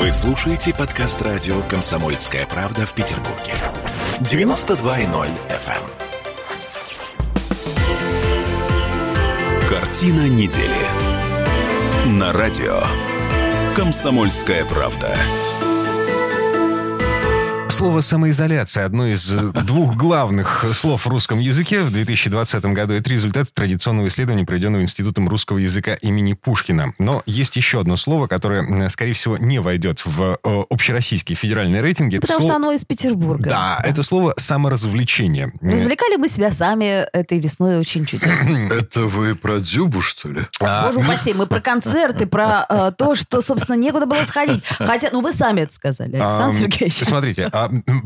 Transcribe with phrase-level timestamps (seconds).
[0.00, 3.52] Вы слушаете подкаст радио «Комсомольская правда» в Петербурге.
[4.20, 5.74] 92.0 FM.
[9.60, 9.68] эм.
[9.68, 10.80] Картина недели.
[12.06, 12.80] На радио
[13.76, 15.14] «Комсомольская правда».
[17.80, 22.92] Слово «самоизоляция»— одно из э, двух главных слов в русском языке в 2020 году.
[22.92, 26.92] Это результат традиционного исследования, проведенного Институтом русского языка имени Пушкина.
[26.98, 32.16] Но есть еще одно слово, которое, скорее всего, не войдет в э, общероссийские федеральные рейтинги.
[32.16, 33.48] Это Потому слово- что оно из Петербурга.
[33.48, 35.50] Да, это слово «саморазвлечение».
[35.62, 38.68] Развлекали мы себя сами этой весной очень чудесно.
[38.70, 40.42] Это вы про Дзюбу, что ли?
[40.60, 44.62] А, Боже упаси, мы про концерты, про э, то, что, собственно, некуда было сходить.
[44.66, 46.98] Хотя, ну вы сами это сказали, Александр Ам, Сергеевич.
[47.06, 47.48] Смотрите,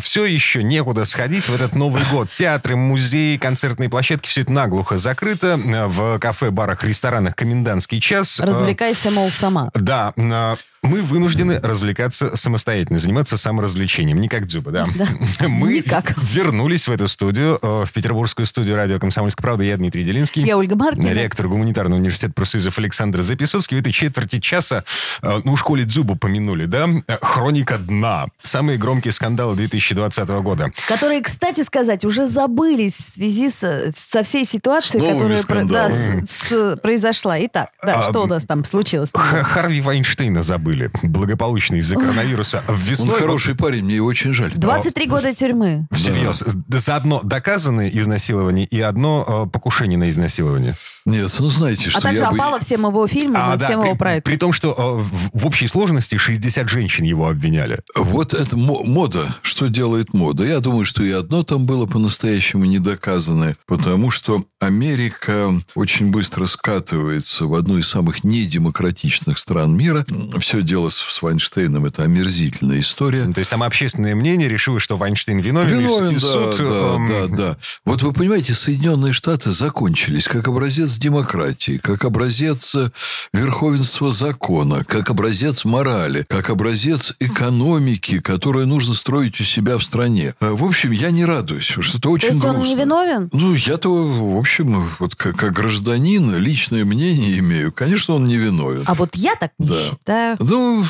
[0.00, 2.28] все еще некуда сходить в этот Новый год.
[2.36, 5.58] Театры, музеи, концертные площадки, все это наглухо закрыто.
[5.64, 8.40] Э, В кафе, барах, ресторанах комендантский час.
[8.40, 9.70] Э, Развлекайся, мол, сама.
[9.74, 14.84] Да, а, мы вынуждены развлекаться самостоятельно, заниматься саморазвлечением, не как Дзюба, да.
[15.48, 16.14] Мы Никак.
[16.18, 19.64] вернулись в эту студию, э, в петербургскую студию радио «Комсомольская правда».
[19.64, 20.44] Я Дмитрий Делинский.
[20.44, 21.08] Я Ольга Маркина.
[21.08, 23.76] Ректор гуманитарного университета профсоюзов Александр Записоцкий.
[23.76, 24.84] В этой четверти часа,
[25.22, 26.88] э, ну, в школе Дзюбу помянули, да?
[27.08, 28.26] Э, Хроника дна.
[28.42, 30.70] Самые громкие скандалы 2020 года.
[30.88, 36.30] Которые, кстати сказать, уже забылись в связи со, со всей ситуацией, которая про- да, с-
[36.48, 37.38] с- произошла.
[37.46, 39.10] Итак, да, А, что у нас там случилось?
[39.14, 40.73] Х- Харви Вайнштейна забыли.
[41.02, 42.62] Благополучно из-за коронавируса.
[42.68, 43.18] Он Весной...
[43.18, 44.52] хороший парень, мне его очень жаль.
[44.54, 45.86] 23 года тюрьмы.
[45.90, 46.44] Всерьез.
[46.68, 50.76] За одно доказанное изнасилование и одно э, покушение на изнасилование.
[51.06, 52.36] Нет, ну знаете, что А также я бы...
[52.36, 54.30] опало всем его фильмам А, и да, всем при, его проектам.
[54.32, 57.80] при том, что э, в, в общей сложности 60 женщин его обвиняли.
[57.94, 59.34] Вот это мо- мода.
[59.42, 60.44] Что делает мода?
[60.44, 67.46] Я думаю, что и одно там было по-настоящему недоказанное, потому что Америка очень быстро скатывается
[67.46, 70.04] в одну из самых недемократичных стран мира.
[70.40, 73.24] Все дело с, Вайнштейном– это омерзительная история.
[73.32, 75.78] То есть там общественное мнение решило, что Вайнштейн виновен.
[75.78, 77.56] и Виновен, и да, суд, да, эм, да, да.
[77.84, 82.90] Вот вы понимаете, Соединенные Штаты закончились как образец демократии, как образец э,
[83.32, 90.34] верховенства закона, как образец морали, как образец экономики, которую нужно строить у себя в стране.
[90.40, 92.68] Э, В общем, я не радуюсь, что это То очень есть он грустно.
[92.74, 93.28] не виновен?
[93.32, 97.72] Ну, я-то, в общем, вот как, как гражданин личное мнение имею.
[97.72, 98.82] Конечно, он не виновен.
[98.86, 99.74] А вот я так не Да.
[99.82, 100.36] считаю.
[100.40, 100.84] Ну,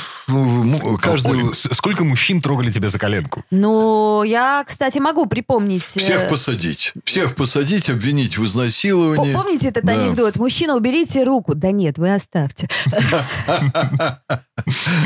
[1.01, 1.43] каждый...
[1.45, 3.45] Оль, сколько мужчин трогали тебя за коленку?
[3.51, 5.83] Ну, я, кстати, могу припомнить...
[5.97, 6.93] э, Всех посадить.
[7.05, 9.33] Всех посадить, обвинить в изнасиловании.
[9.35, 9.94] Помните этот Да.
[9.95, 10.37] Анекдот?
[10.37, 11.55] Мужчина, уберите руку.
[11.55, 12.69] Да нет, вы оставьте.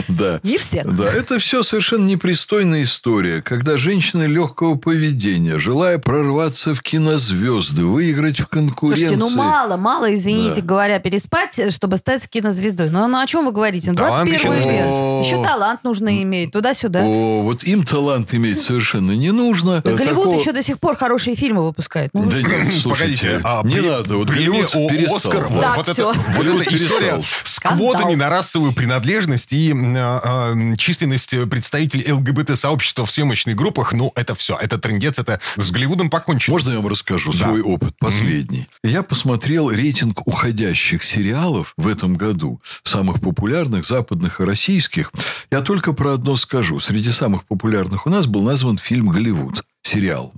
[0.08, 0.40] Да.
[0.42, 0.94] Не всех.
[0.94, 8.40] Да, это все совершенно непристойная история, когда женщины легкого поведения, желая прорваться в кинозвезды, выиграть
[8.40, 9.06] в конкуренции...
[9.16, 10.66] Слушайте, ну мало, мало, извините Да.
[10.66, 12.90] говоря, переспать, чтобы стать кинозвездой.
[12.90, 13.90] Ну, ну о чем вы говорите?
[13.90, 15.26] Ну, Талант 21 еще век.
[15.26, 16.52] Еще талант нужно иметь.
[16.52, 17.00] Туда-сюда.
[17.04, 19.80] О, вот им талант иметь совершенно не нужно.
[19.82, 22.10] Да Голливуд еще до сих пор хорошие фильмы выпускает.
[22.12, 24.16] Ну, Да нет, слушайте, а не при- надо.
[24.16, 25.16] Вот Голливуд О- перестал.
[25.16, 26.10] Оскар, вот, Так, вот всё.
[26.10, 33.04] это, вот эта история с квотами на расовую принадлежность и э, э, численность представителей ЛГБТ-сообщества
[33.06, 34.56] в съемочных группах, ну, это все.
[34.60, 36.54] Это трендец, это с Голливудом покончено.
[36.54, 37.38] Можно я вам расскажу Да.
[37.38, 38.66] свой опыт последний?
[38.82, 45.12] Я посмотрел рейтинг уходящих сериалов в этом году, самых популярных, западных и российских.
[45.50, 46.80] Я только про одно скажу.
[46.80, 49.62] Среди самых популярных у нас был назван фильм «Голливуд».
[49.82, 50.34] Сериал.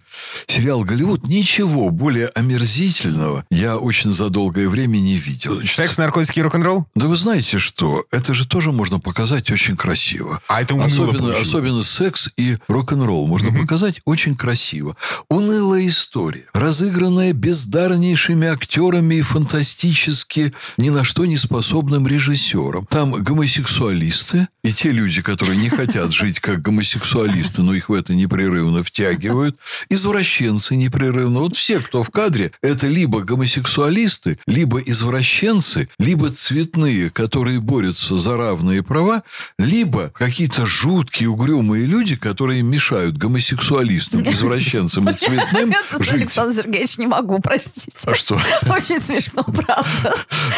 [0.46, 5.60] Сериал «Голливуд» ничего более омерзительного я очень за долгое время не видел.
[5.66, 6.86] Секс, наркотики и рок-н-ролл?
[6.94, 8.04] Да вы знаете что?
[8.12, 10.40] Это же тоже можно показать очень красиво.
[10.46, 14.96] А это особенно, особенно секс и рок-н-ролл можно показать очень красиво.
[15.28, 22.86] Унылая история, разыгранная бездарнейшими актерами и фантастически ни на что не способным режиссером.
[22.86, 28.14] Там гомосексуалисты и те люди, которые не хотят жить как гомосексуалисты, но их в это
[28.14, 29.39] непрерывно втягивают,
[29.88, 31.40] извращенцы непрерывно.
[31.40, 38.36] Вот все, кто в кадре, это либо гомосексуалисты, либо извращенцы, либо цветные, которые борются за
[38.36, 39.22] равные права,
[39.58, 46.12] либо какие-то жуткие, угрюмые люди, которые мешают гомосексуалистам, извращенцам и цветным жить.
[46.12, 47.96] Александр Сергеевич, не могу, простите.
[48.06, 48.40] А что?
[48.68, 50.14] Очень смешно, правда.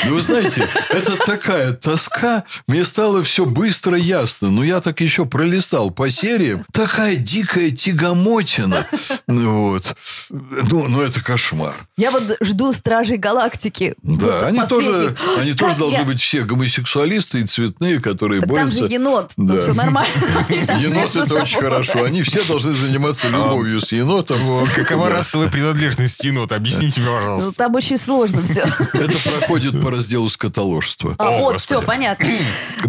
[0.06, 2.44] Ну, вы знаете, это такая тоска.
[2.66, 4.50] Мне стало все быстро ясно.
[4.50, 6.64] Но я так еще пролистал по сериям.
[6.72, 8.61] Такая дикая тягомотина.
[8.66, 8.86] Путина.
[9.26, 9.94] Ну, вот.
[10.30, 11.74] Ну, ну, это кошмар.
[11.96, 13.94] Я вот жду Стражей Галактики.
[14.02, 18.48] Да, Вот они тоже, они тоже должны я- быть все гомосексуалисты и цветные, которые Так
[18.50, 18.88] там борются.
[18.88, 19.62] же енот, ну Да.
[19.62, 20.12] все нормально.
[20.66, 22.04] Там Енот это очень хорошо.
[22.04, 24.38] Они все должны заниматься любовью с енотом.
[24.74, 26.56] Какова расовая принадлежность енота?
[26.56, 27.52] Объясните, мне, Ну, пожалуйста.
[27.54, 28.60] там очень сложно все.
[28.92, 31.14] Это проходит по разделу скотоложства.
[31.18, 32.26] А вот, все, понятно.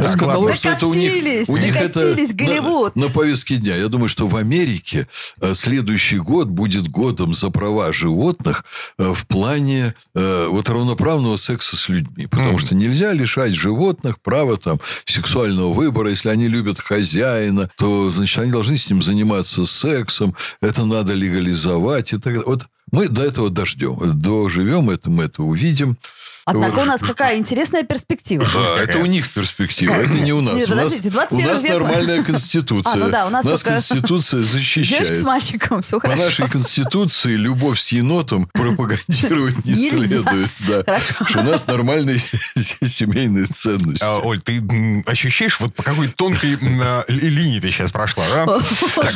[0.09, 2.95] Скотоложство это у них, Докатились, у них это докатились, на- Голливуд.
[2.95, 3.75] На, повестке дня.
[3.75, 5.07] Я думаю, что в Америке
[5.41, 8.65] э, следующий год будет годом за права животных
[8.97, 12.27] э, в плане э, вот равноправного секса с людьми.
[12.27, 16.09] Потому что нельзя лишать животных права там сексуального выбора.
[16.09, 20.35] Если они любят хозяина, то, значит, они должны с ним заниматься сексом.
[20.61, 22.11] Это надо легализовать.
[22.11, 22.43] И так далее.
[22.45, 23.97] Вот мы до этого дождем.
[24.19, 25.97] Доживем, это мы это увидим.
[26.45, 26.83] Однако Вот.
[26.83, 28.45] у нас какая интересная перспектива.
[28.53, 30.53] Да, это у них перспектива, это не у нас.
[30.55, 32.93] Нет, у нас, подождите, 21 у нас век- нормальная конституция.
[32.93, 35.23] А, ну да, у нас только конституция Девочка с защищает.
[35.23, 36.23] мальчиком, все По хорошо.
[36.25, 39.97] нашей конституции любовь с енотом пропагандировать не Нельзя.
[39.97, 40.49] следует.
[40.67, 40.99] Да.
[41.25, 42.19] Что у нас нормальные
[42.57, 44.03] семейные ценности.
[44.03, 47.91] А, Оль, ты м, ощущаешь, вот по какой тонкой м, а, ли- линии ты сейчас
[47.93, 48.59] прошла, да?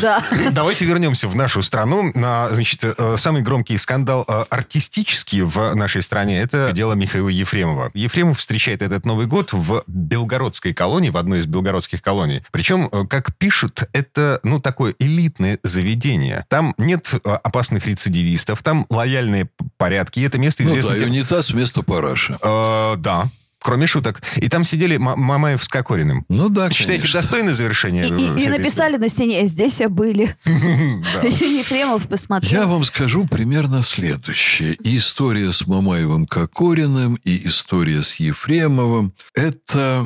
[0.01, 0.23] Да.
[0.51, 2.09] Давайте вернемся в нашу страну.
[2.15, 7.91] На, значит, э, самый громкий скандал э, артистический в нашей стране– это дело Михаила Ефремова.
[7.93, 12.41] Ефремов встречает этот Новый год в Белгородской колонии, в одной из белгородских колоний.
[12.51, 16.45] Причем, э, как пишут, это, ну, такое элитное заведение.
[16.49, 20.19] Там нет э, опасных рецидивистов, там лояльные порядки.
[20.19, 22.37] И это место Ну известно да, и тем- унитаз вместо параши.
[22.41, 23.25] Э, да,
[23.62, 24.21] кроме шуток.
[24.38, 26.25] И там сидели Ма- Мамаев с Кокориным.
[26.30, 27.21] Ну да, Считаете, конечно.
[27.21, 28.07] достойное завершение?
[28.07, 30.36] И, и- написали на стене, здесь я были.
[30.45, 32.62] Ефремов посмотрел.
[32.62, 34.74] Я вам скажу примерно следующее.
[34.83, 39.13] И история с Мамаевым Кокориным, и история с Ефремовым.
[39.33, 40.06] Это...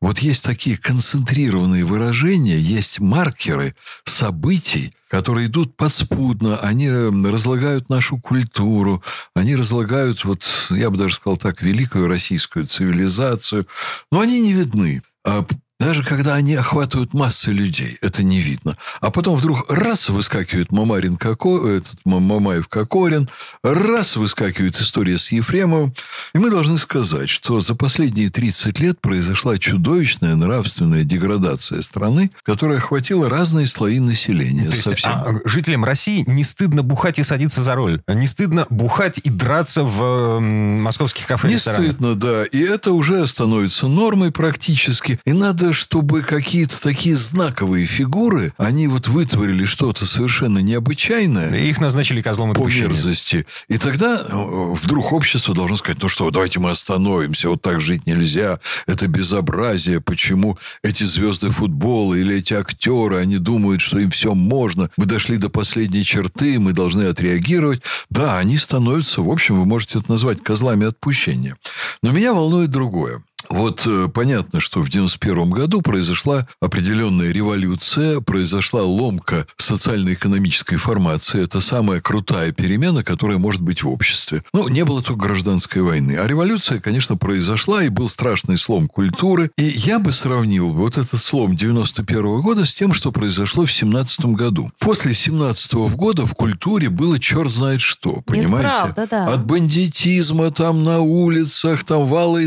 [0.00, 3.74] Вот есть такие концентрированные выражения, есть маркеры
[4.04, 9.02] событий, которые идут подспудно, они э, разлагают нашу культуру,
[9.34, 13.66] они разлагают, вот, я бы даже сказал так, великую российскую цивилизацию,
[14.12, 15.02] но они не видны.
[15.24, 15.44] А
[15.80, 18.76] даже когда они охватывают массы людей, это не видно.
[19.00, 23.28] А потом вдруг раз выскакивает Мамарин Коко, этот Мамаев Кокорин,
[23.62, 25.94] раз выскакивает история с Ефремовым.
[26.34, 32.78] И мы должны сказать, что за последние 30 лет произошла чудовищная нравственная деградация страны, которая
[32.78, 34.66] охватила разные слои населения.
[34.66, 35.10] То есть, совсем.
[35.12, 38.02] а, жителям России не стыдно бухать и садиться за руль.
[38.08, 40.02] Не стыдно бухать и драться в
[40.38, 42.44] м, московских кафе Не стыдно, да.
[42.46, 45.20] И это уже становится нормой практически.
[45.24, 51.54] И надо, чтобы какие-то такие знаковые фигуры, они вот вытворили что-то совершенно необычайное.
[51.56, 52.88] И Их назначили козлом по отпущения.
[52.88, 53.46] мерзости.
[53.68, 58.06] И тогда э, вдруг общество должно сказать, ну что, давайте мы остановимся, вот так жить
[58.06, 64.34] нельзя, это безобразие, почему эти звезды футбола или эти актеры, они думают, что им все
[64.34, 67.82] можно, мы дошли до последней черты, мы должны отреагировать.
[68.10, 71.56] Да, они становятся, в общем, вы можете это назвать козлами отпущения.
[72.02, 73.22] Но меня волнует другое.
[73.48, 81.44] Вот э, понятно, что в 91 году произошла определенная революция, произошла ломка социально-экономической формации.
[81.44, 84.42] Это самая крутая перемена, которая может быть в обществе.
[84.52, 86.16] Ну, не было только гражданской войны.
[86.16, 89.50] А революция, конечно, произошла, и был страшный слом культуры.
[89.56, 94.26] И я бы сравнил вот этот слом 91 года с тем, что произошло в 17
[94.26, 94.70] году.
[94.78, 98.68] После 17 года в культуре было черт знает что, понимаете?
[98.68, 99.26] правда, да.
[99.26, 102.44] От бандитизма там на улицах, там вала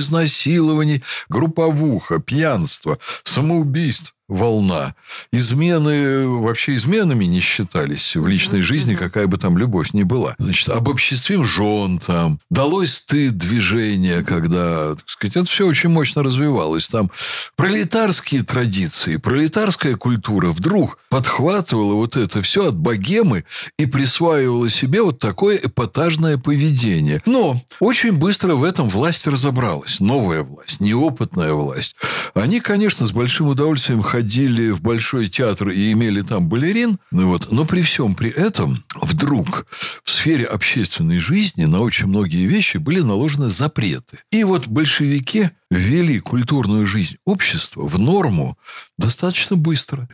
[0.82, 4.96] изнасилований, групповуха, пьянство, самоубийств волна.
[5.32, 10.36] Измены вообще изменами не считались в личной жизни, какая бы там любовь ни была.
[10.40, 12.40] Значит, обобществим жен там.
[12.50, 16.88] Далой стыд движения, когда, так сказать, это все очень мощно развивалось.
[16.88, 17.12] Там
[17.58, 23.44] пролетарские традиции, пролетарская культура вдруг подхватывала вот это все от богемы
[23.78, 27.22] и присваивала себе вот такое эпатажное поведение.
[27.26, 30.00] Но очень быстро в этом власть разобралась.
[30.00, 31.96] Новая власть, неопытная власть.
[32.34, 34.21] Они, конечно, с большим удовольствием ходили
[34.72, 36.98] в Большой театр и имели там балерин.
[37.12, 37.52] Ну вот.
[37.52, 39.66] Но при всем при этом вдруг
[40.04, 44.20] в сфере общественной жизни на очень многие вещи были наложены запреты.
[44.32, 48.56] И вот большевики ввели культурную жизнь общества в норму
[49.00, 50.08] достаточно быстро.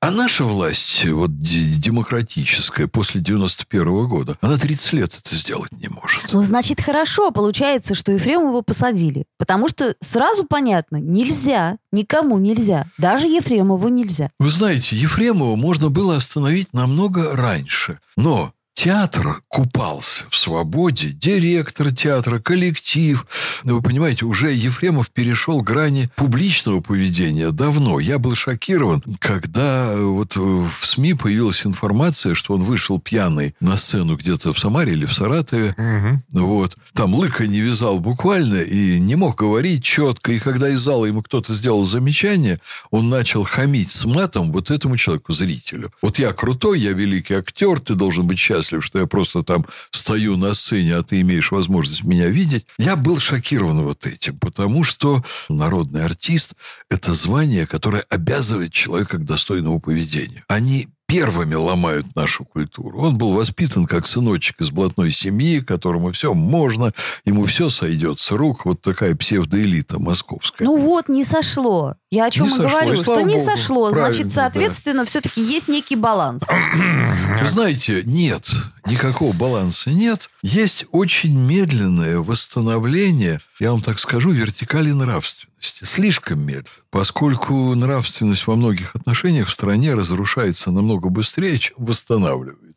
[0.00, 5.86] А наша власть, вот де- демократическая, после 91 года, она 30 лет это сделать не
[5.86, 6.32] может.
[6.32, 9.26] Ну, значит, хорошо получается, что Ефремова посадили.
[9.38, 12.86] Потому что сразу понятно, нельзя, никому нельзя.
[12.98, 14.30] Даже Ефремову нельзя.
[14.40, 18.00] Вы знаете, Ефремова можно было остановить намного раньше.
[18.16, 23.26] Но театр купался в свободе, директор театра, коллектив.
[23.64, 28.00] Вы понимаете, уже Ефремов перешел грани публичного поведения давно.
[28.00, 34.16] Я был шокирован, когда вот в СМИ появилась информация, что он вышел пьяный на сцену
[34.16, 35.74] где-то в Самаре или в Саратове.
[35.76, 36.42] Угу.
[36.44, 36.76] Вот.
[36.94, 40.32] Там лыка не вязал буквально и не мог говорить четко.
[40.32, 42.58] И когда из зала ему кто-то сделал замечание,
[42.90, 45.92] он начал хамить с матом вот этому человеку, зрителю.
[46.02, 49.66] Вот я крутой, я великий актер, ты должен быть счастлив счастлив, что я просто там
[49.90, 52.66] стою на сцене, а ты имеешь возможность меня видеть.
[52.78, 56.54] Я был шокирован вот этим, потому что народный артист–
[56.90, 60.42] это звание, которое обязывает человека к достойному поведению.
[60.48, 62.98] Они первыми ломают нашу культуру.
[63.02, 66.92] Он был воспитан как сыночек из блатной семьи, которому все можно,
[67.26, 68.64] ему все сойдет с рук.
[68.64, 70.64] Вот такая псевдоэлита московская.
[70.64, 71.96] Ну вот, не сошло.
[72.10, 73.50] Я о чем Не и сошло, говорю, и что не богу.
[73.50, 73.90] сошло.
[73.90, 76.44] Значит, соответственно, все-таки есть некий баланс.
[77.42, 78.50] Вы знаете, нет,
[78.86, 80.30] никакого баланса нет.
[80.42, 85.51] Есть очень медленное восстановление, я вам так скажу, вертикали нравственности.
[85.62, 86.68] Слишком медленно.
[86.90, 92.71] Поскольку нравственность во многих отношениях в стране разрушается намного быстрее, чем восстанавливается.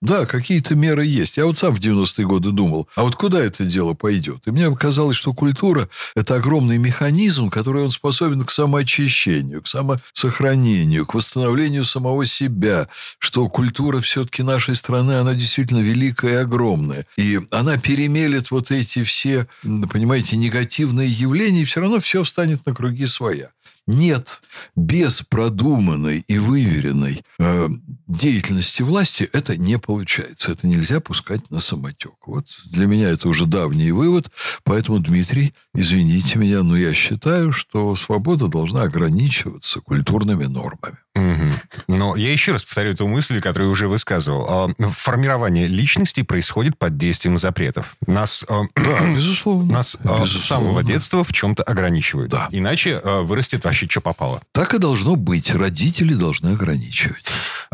[0.00, 1.36] Да, какие-то меры есть.
[1.36, 4.46] Я вот сам в 90-е годы думал, а вот куда это дело пойдет?
[4.46, 11.04] И мне казалось, что культура– это огромный механизм, который он способен к самоочищению, к самосохранению,
[11.04, 12.88] к восстановлению самого себя,
[13.18, 17.06] что культура все-таки нашей страны, она действительно великая и огромная.
[17.18, 22.74] И она перемелет вот эти все, понимаете, негативные явления, и все равно все встанет на
[22.74, 23.50] круги своя.
[23.86, 24.40] Нет,
[24.76, 27.68] без продуманной и выверенной э,
[28.06, 30.52] деятельности власти это не получается.
[30.52, 32.26] Это нельзя пускать на самотек.
[32.26, 34.30] Вот для меня это уже давний вывод.
[34.64, 40.96] Поэтому, Дмитрий, извините меня, но я считаю, что свобода должна ограничиваться культурными нормами.
[41.16, 41.60] Мгм.
[41.88, 44.46] Но я еще раз повторю эту мысль, которую уже высказывал.
[44.48, 47.96] А, Формирование личности происходит под действием запретов.
[48.06, 49.72] Нас, а, Да, безусловно.
[49.72, 50.38] нас а, с Безусловно.
[50.38, 52.30] самого детства в чем-то ограничивают.
[52.30, 52.48] Да.
[52.52, 54.40] Иначе вырастет вообще что попало.
[54.52, 55.52] Так и должно быть.
[55.52, 57.24] Родители должны ограничивать.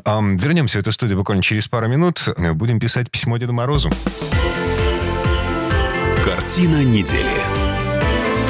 [0.07, 2.29] Вернемся в эту студию буквально через пару минут.
[2.55, 3.91] Будем писать письмо Деду Морозу.
[6.25, 7.56] Картина недели.